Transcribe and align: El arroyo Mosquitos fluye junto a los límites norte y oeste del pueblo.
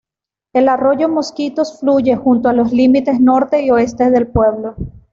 El 0.55 0.67
arroyo 0.67 1.09
Mosquitos 1.09 1.79
fluye 1.79 2.15
junto 2.15 2.49
a 2.49 2.53
los 2.53 2.71
límites 2.73 3.19
norte 3.19 3.61
y 3.61 3.69
oeste 3.69 4.09
del 4.09 4.25
pueblo. 4.25 4.73